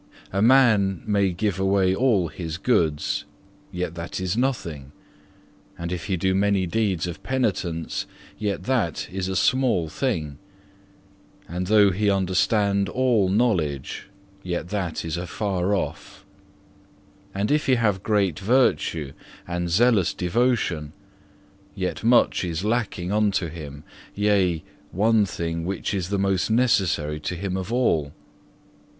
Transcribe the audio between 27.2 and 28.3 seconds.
him of all.